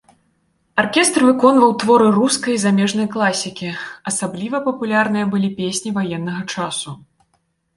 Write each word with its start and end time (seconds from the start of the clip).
Аркестр 0.83 1.25
выконваў 1.25 1.71
творы 1.83 2.07
рускай, 2.15 2.57
замежнай 2.63 3.07
класікі, 3.17 3.69
асабліва 4.13 4.63
папулярныя 4.69 5.25
былі 5.35 5.49
песні 5.61 5.89
ваеннага 5.99 6.41
часу. 6.57 6.89